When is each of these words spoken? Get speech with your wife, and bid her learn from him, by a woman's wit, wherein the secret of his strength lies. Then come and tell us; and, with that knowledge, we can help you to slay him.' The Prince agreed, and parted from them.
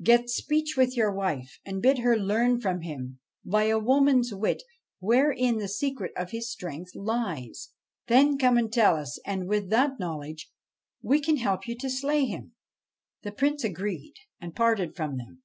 Get 0.00 0.30
speech 0.30 0.76
with 0.76 0.96
your 0.96 1.12
wife, 1.12 1.58
and 1.64 1.82
bid 1.82 1.98
her 1.98 2.16
learn 2.16 2.60
from 2.60 2.82
him, 2.82 3.18
by 3.44 3.64
a 3.64 3.80
woman's 3.80 4.32
wit, 4.32 4.62
wherein 5.00 5.58
the 5.58 5.66
secret 5.66 6.12
of 6.16 6.30
his 6.30 6.48
strength 6.48 6.94
lies. 6.94 7.70
Then 8.06 8.38
come 8.38 8.56
and 8.56 8.72
tell 8.72 8.94
us; 8.94 9.18
and, 9.26 9.48
with 9.48 9.70
that 9.70 9.98
knowledge, 9.98 10.52
we 11.02 11.20
can 11.20 11.38
help 11.38 11.66
you 11.66 11.76
to 11.78 11.90
slay 11.90 12.26
him.' 12.26 12.52
The 13.24 13.32
Prince 13.32 13.64
agreed, 13.64 14.14
and 14.40 14.54
parted 14.54 14.94
from 14.94 15.16
them. 15.18 15.42